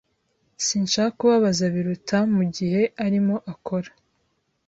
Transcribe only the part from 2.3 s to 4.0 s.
mugihe arimo akora.